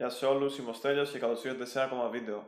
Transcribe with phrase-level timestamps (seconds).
[0.00, 2.44] Γεια σε όλους, είμαι ο Στέλιος και καλώς ήρθατε σε ένα ακόμα βίντεο.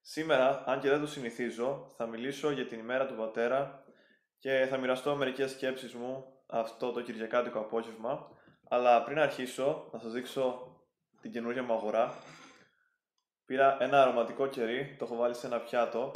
[0.00, 3.84] Σήμερα, αν και δεν το συνηθίζω, θα μιλήσω για την ημέρα του πατέρα
[4.38, 8.30] και θα μοιραστώ μερικές σκέψεις μου αυτό το κυριακάτικο απόγευμα.
[8.68, 10.76] Αλλά πριν αρχίσω, να σας δείξω
[11.20, 12.14] την καινούργια μου αγορά.
[13.44, 16.10] Πήρα ένα αρωματικό κερί, το έχω βάλει σε ένα πιάτο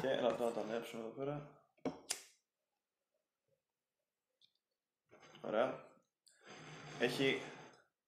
[0.00, 1.50] και να το, να ανέψουμε εδώ πέρα.
[5.40, 5.84] Ωραία.
[7.00, 7.40] Έχει,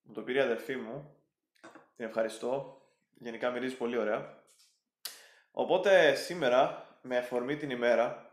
[0.02, 1.12] μου το πήρε η αδερφή μου
[1.98, 2.82] την ευχαριστώ.
[3.14, 4.42] Γενικά μυρίζει πολύ ωραία.
[5.50, 8.32] Οπότε σήμερα, με αφορμή την ημέρα,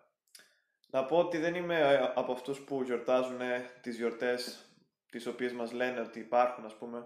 [0.90, 3.40] να πω ότι δεν είμαι ε, από αυτούς που γιορτάζουν
[3.82, 4.66] τις γιορτές
[5.10, 7.06] τις οποίες μας λένε ότι υπάρχουν, ας πούμε,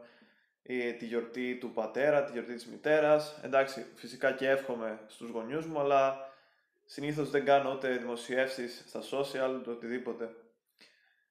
[0.98, 3.39] τη γιορτή του πατέρα, τη γιορτή της μητέρας.
[3.43, 6.34] Εντάξει, φυσικά και εύχομαι στους γονιούς μου, αλλά
[6.85, 10.29] συνήθως δεν κάνω ούτε δημοσιεύσεις στα social, ούτε οτιδήποτε.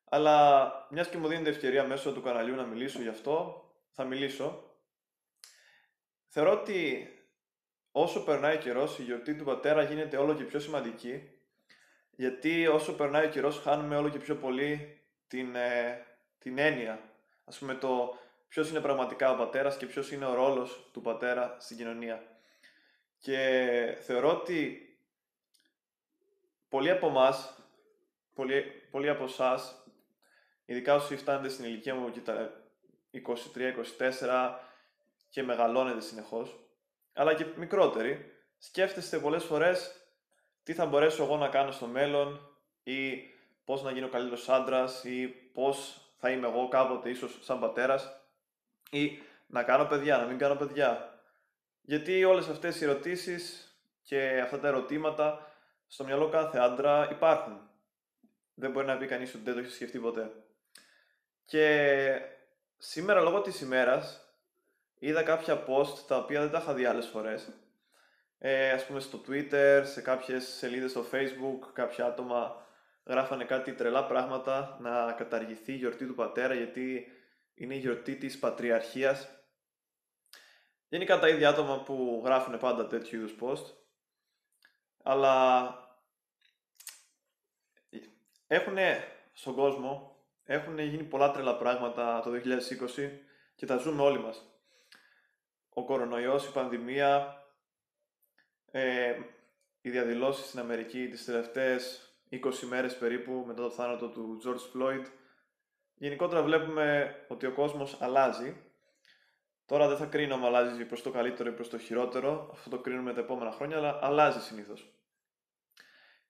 [0.05, 4.68] Αλλά μιας και μου δίνεται ευκαιρία μέσω του καναλιού να μιλήσω γι' αυτό, θα μιλήσω
[6.29, 7.09] Θεωρώ ότι
[7.93, 11.31] όσο περνάει ο καιρός, η γιορτή του πατέρα γίνεται όλο και πιο σημαντική.
[12.11, 16.07] Γιατί όσο περνάει ο καιρός, χάνουμε όλο και πιο πολύ την, ε,
[16.39, 17.01] την έννοια.
[17.45, 21.57] Ας πούμε το ποιος είναι πραγματικά ο πατέρας και ποιος είναι ο ρόλος του πατέρα
[21.61, 22.23] στην κοινωνία.
[23.19, 23.39] Και
[24.01, 24.83] θεωρώ ότι
[26.69, 27.59] πολλοί από εμάς,
[28.35, 29.87] πολλοί, πολλοί από εσάς,
[30.65, 32.63] ειδικά όσοι φτάνετε στην ηλικία μου και τα
[33.11, 34.68] 23-24,
[35.29, 36.59] και μεγαλώνετε συνεχώς,
[37.13, 39.93] αλλά και μικρότεροι, σκέφτεστε πολλές φορές
[40.63, 43.23] τι θα μπορέσω εγώ να κάνω στο μέλλον ή
[43.65, 48.21] πώς να γίνω καλύτερος άντρας ή πώς θα είμαι εγώ κάποτε ίσως σαν πατέρας
[48.91, 51.21] ή να κάνω παιδιά, να μην κάνω παιδιά.
[51.81, 55.53] Γιατί όλες αυτές οι ερωτήσεις και αυτά τα ερωτήματα
[55.87, 57.71] στο μυαλό κάθε άντρα υπάρχουν.
[58.55, 60.31] Δεν μπορεί να πει κανείς ότι δεν το έχει σκεφτεί ποτέ.
[61.45, 62.21] Και
[62.79, 64.28] σήμερα λόγω της ημέρας
[64.99, 67.53] είδα κάποια post τα οποία δεν τα είχα δει άλλες φορές.
[68.39, 72.67] Ε, ας πούμε στο Twitter, σε κάποιες σελίδες στο Facebook, κάποια άτομα
[73.05, 77.07] γράφανε κάτι τρελά πράγματα να καταργηθεί η γιορτή του πατέρα γιατί
[77.55, 79.29] είναι η γιορτή της πατριαρχίας.
[80.89, 83.75] Γενικά τα ίδια άτομα που γράφουν πάντα τέτοιου είδους post.
[85.03, 85.75] Αλλά
[88.47, 88.77] έχουν
[89.33, 93.11] στον κόσμο, έχουν γίνει πολλά τρελά πράγματα το 2020
[93.55, 94.58] και τα ζούμε όλοι μας
[95.79, 97.43] ο κορονοϊός, η πανδημία,
[98.71, 99.17] ε,
[99.81, 105.05] οι διαδηλώσεις στην Αμερική τις τελευταίες 20 μέρες περίπου μετά το θάνατο του George Floyd.
[105.95, 108.57] Γενικότερα βλέπουμε ότι ο κόσμος αλλάζει.
[109.67, 112.79] Τώρα δεν θα κρίνω αν αλλάζει προς το καλύτερο ή προς το χειρότερο, αυτό το
[112.79, 114.93] κρίνουμε τα επόμενα χρόνια, αλλά αλλάζει συνήθως.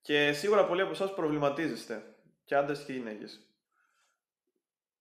[0.01, 3.41] Και σίγουρα πολλοί από εσάς προβληματίζεστε, και άντρες και γυναίκες.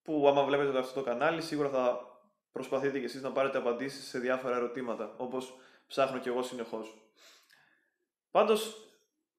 [0.02, 2.17] Που άμα βλέπετε αυτό το κανάλι, σίγουρα θα
[2.52, 5.56] προσπαθείτε κι εσείς να πάρετε απαντήσεις σε διάφορα ερωτήματα, όπως
[5.88, 6.98] ψάχνω κι εγώ συνεχώς.
[8.32, 8.88] Πάντως,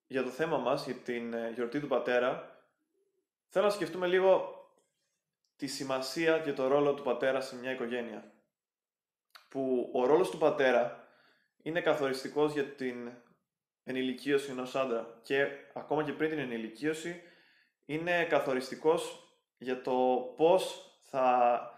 [0.06, 2.62] για το θέμα μας, για την ε, γιορτή του πατέρα,
[3.48, 4.52] θέλω να σκεφτούμε λίγο
[5.56, 8.32] τη σημασία και το ρόλο του πατέρα σε μια οικογένεια.
[9.48, 11.08] Που ο ρόλος του πατέρα
[11.62, 13.12] είναι καθοριστικός για την
[13.84, 17.22] ενηλικίωση ενός άντρα και ακόμα και πριν την ενηλικίωση
[17.84, 19.92] είναι καθοριστικός για το
[20.36, 21.78] πώς θα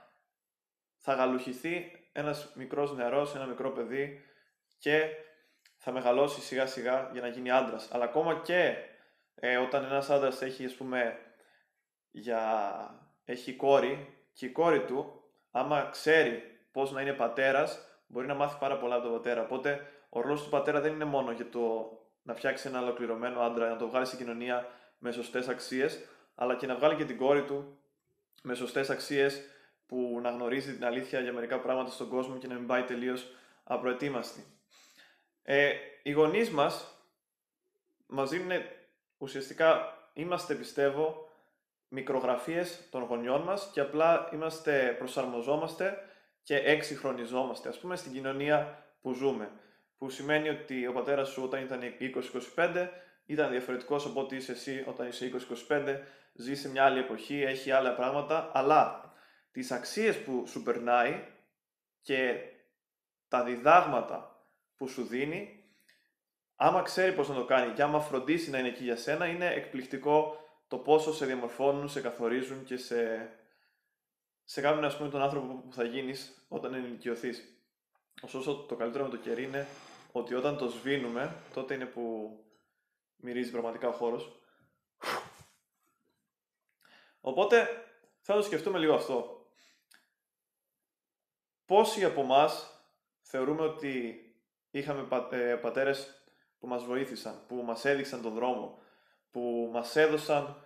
[1.02, 4.24] θα γαλουχηθεί ένας μικρός νεαρός, ένα μικρό παιδί
[4.78, 5.08] και
[5.76, 7.88] θα μεγαλώσει σιγά σιγά για να γίνει άντρας.
[7.92, 8.74] Αλλά ακόμα και
[9.34, 11.18] ε, όταν ένας άντρας έχει, ας πούμε,
[12.10, 12.40] για...
[13.24, 18.58] έχει κόρη και η κόρη του, άμα ξέρει πώς να είναι πατέρας, μπορεί να μάθει
[18.58, 19.42] πάρα πολλά από τον πατέρα.
[19.42, 23.68] Οπότε ο ρόλος του πατέρα δεν είναι μόνο για το να φτιάξει ένα ολοκληρωμένο άντρα,
[23.68, 24.66] να το βγάλει στην κοινωνία
[24.98, 27.78] με σωστές αξίες, αλλά και να βγάλει και την κόρη του
[28.42, 29.42] με σωστές αξίες
[29.90, 33.26] που να γνωρίζει την αλήθεια για μερικά πράγματα στον κόσμο και να μην πάει τελείως
[33.64, 34.44] απροετοίμαστη.
[35.42, 37.04] Ε, οι γονείς μας
[38.06, 38.50] μας δίνουν
[39.18, 41.28] ουσιαστικά, είμαστε πιστεύω,
[41.88, 45.98] μικρογραφίες των γονιών μας και απλά είμαστε, προσαρμοζόμαστε
[46.42, 49.50] και εξυγχρονιζόμαστε, ας πούμε, στην κοινωνία που ζούμε.
[49.98, 51.80] Που σημαίνει ότι ο πατέρας σου όταν ήταν
[52.56, 52.88] 20-25
[53.26, 55.30] ήταν διαφορετικός από ό,τι είσαι εσύ όταν είσαι
[55.68, 55.96] 20-25,
[56.34, 59.09] ζει σε μια άλλη εποχή, έχει άλλα πράγματα, αλλά
[59.50, 61.24] τις αξίες που σου περνάει
[62.00, 62.40] και
[63.28, 65.64] τα διδάγματα που σου δίνει,
[66.56, 69.46] άμα ξέρει πώς να το κάνει και άμα φροντίσει να είναι εκεί για σένα, είναι
[69.46, 73.30] εκπληκτικό το πόσο σε διαμορφώνουν, σε καθορίζουν και σε,
[74.44, 77.54] σε κάνουν ας πούμε τον άνθρωπο που θα γίνεις όταν ενηλικιωθείς.
[78.22, 79.66] Ωστόσο το καλύτερο με το κερί είναι
[80.12, 82.36] ότι όταν το σβήνουμε, τότε είναι που
[83.16, 84.40] μυρίζει πραγματικά ο χώρος.
[87.20, 87.68] Οπότε,
[88.20, 89.39] θα το σκεφτούμε λίγο αυτό.
[91.70, 92.80] Πόσοι από εμάς
[93.20, 94.24] θεωρούμε ότι
[94.70, 96.24] είχαμε πα, ε, πατέρες
[96.58, 98.78] που μας βοήθησαν, που μας έδειξαν τον δρόμο,
[99.30, 100.64] που μας έδωσαν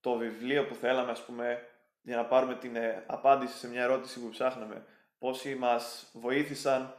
[0.00, 1.68] το βιβλίο που θέλαμε, ας πούμε,
[2.02, 4.84] για να πάρουμε την ε, απάντηση σε μια ερώτηση που ψάχναμε.
[5.18, 6.94] Πόσοι μας βοήθησαν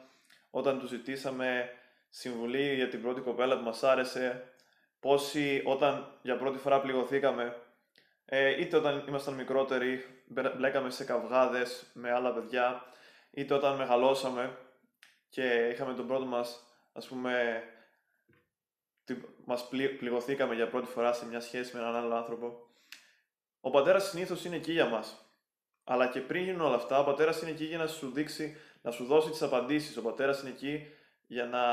[0.50, 1.70] όταν τους ζητήσαμε
[2.10, 4.54] συμβουλή για την πρώτη κοπέλα που μας άρεσε,
[5.00, 7.56] πόσοι όταν για πρώτη φορά πληγωθήκαμε,
[8.26, 10.06] ε, είτε όταν ήμασταν μικρότεροι,
[10.56, 12.94] μπλέκαμε σε καυγάδες με άλλα παιδιά,
[13.36, 14.58] είτε όταν μεγαλώσαμε
[15.30, 17.64] και είχαμε τον πρώτο μας, ας πούμε,
[19.46, 19.68] μας
[20.00, 22.68] πληγωθήκαμε για πρώτη φορά σε μια σχέση με έναν άλλο άνθρωπο.
[23.60, 25.20] Ο πατέρας συνήθως είναι εκεί για μας.
[25.84, 28.92] Αλλά και πριν γίνουν όλα αυτά, ο πατέρας είναι εκεί για να σου δείξει, να
[28.92, 29.98] σου δώσει τις απαντήσεις.
[29.98, 30.88] Ο πατέρας είναι εκεί
[31.28, 31.64] για να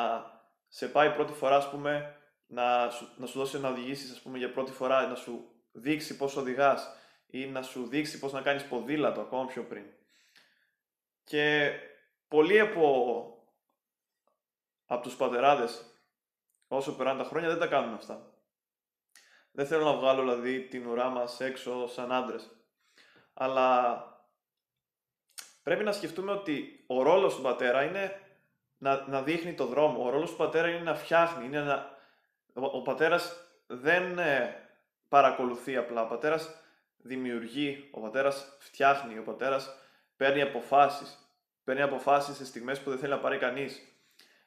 [0.68, 2.16] σε πάει πρώτη φορά, ας πούμε,
[2.46, 6.16] να σου, να σου δώσει να οδηγήσεις, ας πούμε, για πρώτη φορά, να σου δείξει
[6.16, 6.88] πώς οδηγάς
[7.26, 9.84] ή να σου δείξει πώς να κάνεις ποδήλατο ακόμα πιο πριν.
[11.32, 11.72] Και
[12.28, 12.84] πολλοί από,
[14.86, 15.84] από τους πατεράδες,
[16.68, 18.32] όσο περνάνε τα χρόνια, δεν τα κάνουν αυτά.
[19.52, 22.50] Δεν θέλω να βγάλω δηλαδή την ουρά μας έξω σαν άντρες.
[23.34, 24.04] Αλλά
[25.62, 28.20] πρέπει να σκεφτούμε ότι ο ρόλος του πατέρα είναι
[28.78, 30.04] να, να δείχνει το δρόμο.
[30.04, 31.44] Ο ρόλος του πατέρα είναι να φτιάχνει.
[31.44, 31.98] Είναι να...
[32.54, 33.36] Ο, ο πατέρας
[33.66, 34.56] δεν ε,
[35.08, 36.02] παρακολουθεί απλά.
[36.02, 36.62] Ο πατέρας
[36.96, 39.76] δημιουργεί, ο πατέρας φτιάχνει, ο πατέρας
[40.16, 41.21] παίρνει αποφάσεις.
[41.64, 43.82] Παίρνει αποφάσεις σε στιγμές που δεν θέλει να πάρει κανείς.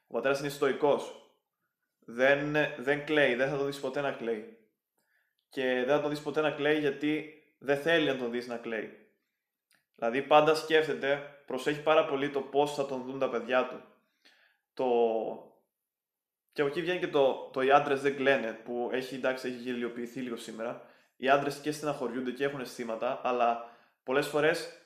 [0.08, 1.30] Ο πατέρας είναι στοικός.
[2.00, 4.58] Δεν, δεν κλαίει, δεν θα το δεις ποτέ να κλαίει.
[5.50, 8.58] Και δεν θα το δεις ποτέ να κλαίει γιατί δεν θέλει να τον δεις να
[8.58, 9.06] κλαίει.
[9.96, 13.84] Δηλαδή πάντα σκέφτεται, προσέχει πάρα πολύ το πώς θα τον δουν τα παιδιά του.
[14.74, 14.86] Το...
[16.52, 19.58] Και από εκεί βγαίνει και το, το οι άντρες δεν κλαίνε, που έχει, εντάξει, έχει
[19.58, 20.86] γελιοποιηθεί λίγο σήμερα.
[21.18, 24.85] Οι άντρες και στεναχωριούνται και έχουν αισθήματα, αλλά πολλές φορές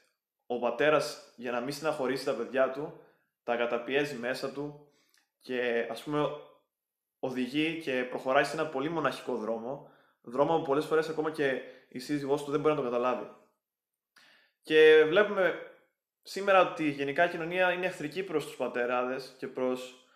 [0.51, 3.01] ο πατέρας για να μην στεναχωρήσει τα παιδιά του,
[3.43, 4.87] τα καταπιέζει μέσα του
[5.39, 6.25] και ας πούμε
[7.19, 9.91] οδηγεί και προχωράει σε ένα πολύ μοναχικό δρόμο,
[10.21, 13.31] δρόμο που πολλές φορές ακόμα και η σύζυγός του δεν μπορεί να το καταλάβει.
[14.61, 15.53] Και βλέπουμε
[16.21, 20.07] σήμερα ότι γενικά η κοινωνία είναι εχθρική προς τους πατεράδες και προς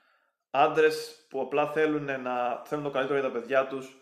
[0.49, 3.97] άντρες που απλά θέλουν, να, θέλουν το καλύτερο για τα παιδιά τους,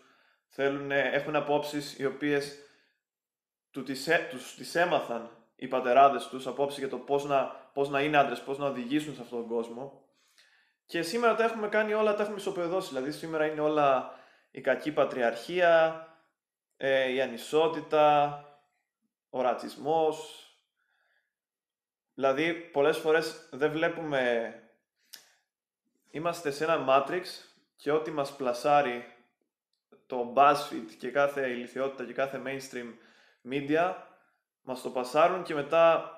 [0.48, 2.58] θέλουν, έχουν απόψεις οι οποίες
[3.70, 8.00] του τις, τους τις έμαθαν οι πατεράδες τους, απόψεις για το πώς να, πώς να
[8.00, 10.02] είναι άντρες, πώς να οδηγήσουν σε αυτόν τον κόσμο.
[10.86, 12.88] Και σήμερα τα έχουμε κάνει όλα, τα έχουμε ισοπεδώσει.
[12.88, 14.18] Δηλαδή σήμερα είναι όλα
[14.50, 16.06] η κακή πατριαρχία,
[16.76, 18.44] ε, η ανισότητα,
[19.30, 20.46] ο ρατσισμός.
[22.14, 24.54] Δηλαδή πολλές φορές δεν βλέπουμε...
[26.10, 27.22] Είμαστε σε ένα Matrix
[27.76, 29.04] και ό,τι μας πλασάρει
[30.06, 32.94] το BuzzFeed και κάθε ηλικιότητα και κάθε mainstream
[33.50, 33.94] media
[34.62, 36.16] μας το πασάρουν και μετά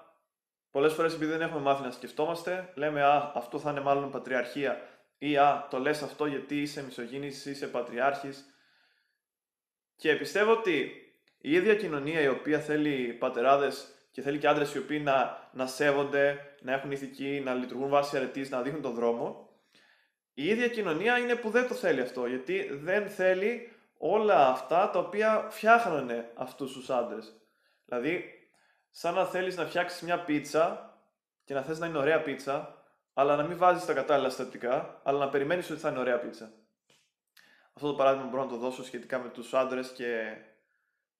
[0.70, 4.88] πολλές φορές επειδή δεν έχουμε μάθει να σκεφτόμαστε λέμε «Α, αυτό θα είναι μάλλον πατριαρχία»
[5.18, 8.44] ή «Α, το λες αυτό γιατί είσαι μισογίνης, είσαι πατριάρχης»
[9.96, 10.92] και πιστεύω ότι
[11.38, 15.66] η ίδια κοινωνία η οποία θέλει πατεράδες και θέλει και άντρες οι οποίοι να, να
[15.66, 19.48] σέβονται, να έχουν ηθική, να λειτουργούν βάσει αρετής, να δείχνουν τον δρόμο,
[20.34, 24.98] η ίδια κοινωνία είναι που δεν το θέλει αυτό, γιατί δεν θέλει όλα αυτά τα
[24.98, 27.43] οποία φτιάχνανε αυτούς τους άντρες.
[27.84, 28.24] Δηλαδή,
[28.90, 30.94] σαν να θέλεις να φτιάξεις μια πίτσα
[31.44, 32.82] και να θες να είναι ωραία πίτσα,
[33.14, 36.52] αλλά να μην βάζεις τα κατάλληλα συστατικά, αλλά να περιμένεις ότι θα είναι ωραία πίτσα.
[37.72, 40.36] Αυτό το παράδειγμα μπορώ να το δώσω σχετικά με τους άντρες και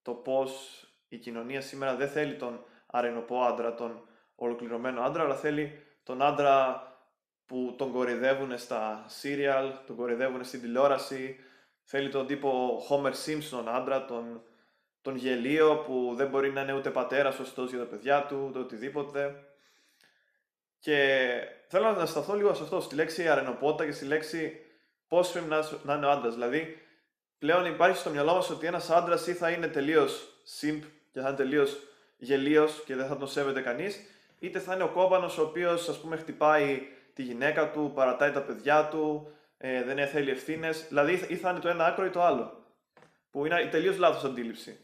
[0.01, 5.83] το πώς η κοινωνία σήμερα δεν θέλει τον αρενοπό άντρα, τον ολοκληρωμένο άντρα, αλλά θέλει
[6.03, 6.83] τον άντρα
[7.45, 11.39] που τον κορυδεύουν στα serial, τον κορυδεύουν στην τηλεόραση,
[11.83, 14.43] θέλει τον τύπο Homer Simpson άντρα, τον,
[15.05, 18.59] τον γελίο που δεν μπορεί να είναι ούτε πατέρας σωστός για τα παιδιά του, ούτε
[18.59, 19.43] οτιδήποτε.
[20.79, 21.29] Και
[21.67, 24.59] θέλω να σταθώ λίγο σε αυτό, στη λέξη αρενοπότα και στη λέξη
[25.07, 26.33] πώς πρέπει να, να είναι ο άντρας.
[26.33, 26.77] Δηλαδή,
[27.37, 30.27] πλέον υπάρχει στο μυαλό μας ότι ένας άντρας ή θα είναι τελείως
[30.59, 30.81] simp
[31.11, 31.77] και θα είναι τελείως
[32.17, 33.99] γελίος και δεν θα τον σέβεται κανείς,
[34.39, 36.81] είτε θα είναι ο κόμπανο ο οποίος ας πούμε χτυπάει
[37.13, 40.87] τη γυναίκα του, παρατάει τα παιδιά του, ε, δεν θέλει ευθύνες.
[40.87, 42.63] Δηλαδή, ή θα είναι το ένα άκρο ή το άλλο.
[43.31, 44.79] Που είναι η τελείως λάθος αντίληψη.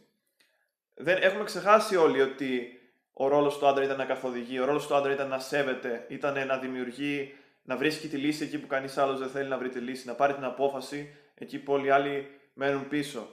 [1.01, 2.79] Δεν, έχουμε ξεχάσει όλοι ότι
[3.13, 6.47] ο ρόλος του άντρα ήταν να καθοδηγεί, ο ρόλος του άντρα ήταν να σέβεται, ήταν
[6.47, 9.79] να δημιουργεί να βρίσκει τη λύση εκεί που κανείς άλλος δεν θέλει να βρει τη
[9.79, 13.27] λύση, να πάρει την απόφαση εκεί που όλοι οι άλλοι μένουν πίσω.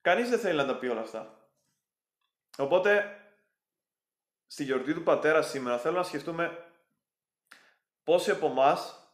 [0.00, 1.50] Κανείς δεν θέλει να τα πει όλα αυτά.
[2.58, 3.20] Οπότε,
[4.46, 6.64] στη γιορτή του πατέρα σήμερα θέλω να σκεφτούμε
[8.04, 9.12] πόσοι από εμάς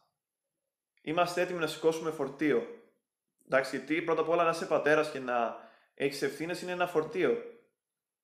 [1.01, 2.67] είμαστε έτοιμοι να σηκώσουμε φορτίο.
[3.45, 5.64] Εντάξει, γιατί πρώτα απ' όλα να είσαι πατέρας και να
[5.95, 7.37] έχεις ευθύνες είναι ένα φορτίο.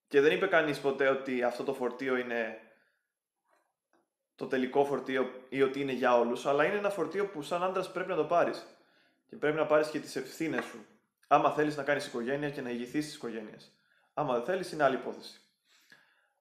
[0.08, 2.60] Και δεν είπε κανείς ποτέ ότι αυτό το φορτίο είναι
[4.36, 7.92] το τελικό φορτίο ή ότι είναι για όλους, αλλά είναι ένα φορτίο που σαν άντρας
[7.92, 8.66] πρέπει να το πάρεις.
[9.28, 10.86] Και πρέπει να πάρεις και τις ευθύνες σου.
[11.28, 13.72] Άμα θέλεις να κάνεις οικογένεια και να ηγηθείς της οικογένειας.
[14.14, 15.42] Άμα δεν θέλεις, είναι άλλη υπόθεση.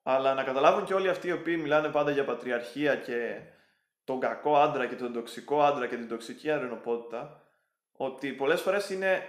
[0.03, 3.39] Αλλά να καταλάβουν και όλοι αυτοί οι οποίοι μιλάνε πάντα για πατριαρχία και
[4.03, 7.43] τον κακό άντρα και τον τοξικό άντρα και την τοξική αρενοπότητα,
[7.91, 9.23] ότι πολλές φορές είναι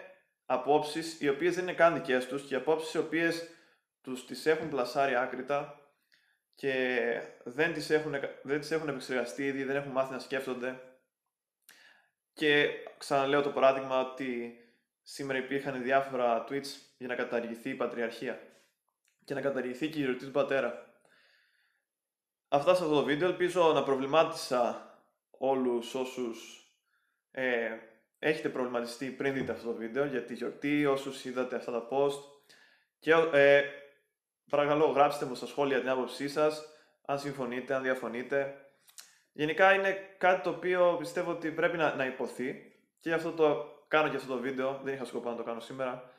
[0.47, 3.49] απόψεις οι οποίες δεν είναι καν δικές τους και απόψεις οι οποίες
[4.03, 5.81] τους τις έχουν πλασάρει άκρητα
[6.55, 7.07] και
[7.45, 10.81] δεν τις, έχουν, δεν τις έχουν επεξεργαστεί ήδη, δεν έχουν μάθει να σκέφτονται.
[12.33, 12.69] Και
[12.99, 14.57] ξαναλέω το παράδειγμα ότι
[15.03, 16.69] σήμερα υπήρχαν διάφορα tweets
[16.99, 18.41] για να καταργηθεί η πατριαρχία
[19.25, 20.91] και να καταργηθεί και η γιορτή του πατέρα.
[22.49, 23.29] Αυτά σε αυτό το βίντεο.
[23.29, 24.93] Ελπίζω να προβλημάτισα
[25.31, 26.67] όλους όσους
[27.31, 27.71] ε,
[28.25, 32.19] έχετε προβληματιστεί πριν δείτε αυτό το βίντεο για τη γιορτή, όσους είδατε αυτά τα post.
[32.99, 33.62] Και ε,
[34.50, 36.64] παρακαλώ γράψτε μου στα σχόλια την άποψή σας,
[37.07, 38.55] αν συμφωνείτε, αν διαφωνείτε.
[39.33, 42.52] Γενικά είναι κάτι το οποίο πιστεύω ότι πρέπει να, να υποθεί
[43.00, 45.61] και γι' αυτό το κάνω και αυτό το βίντεο, δεν είχα σκοπό να το κάνω
[45.61, 46.11] σήμερα.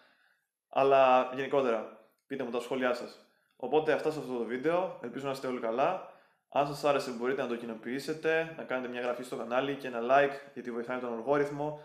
[0.70, 3.26] Αλλά γενικότερα, πείτε μου τα σχόλιά σας.
[3.56, 6.12] Οπότε αυτά σε αυτό το βίντεο, ελπίζω να είστε όλοι καλά.
[6.50, 10.00] Αν σας άρεσε μπορείτε να το κοινοποιήσετε, να κάνετε μια γραφή στο κανάλι και ένα
[10.02, 11.80] like γιατί βοηθάει τον αλγόριθμο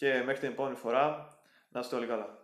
[0.00, 1.28] και μέχρι την επόμενη φορά
[1.70, 2.38] να είστε όλοι καλά.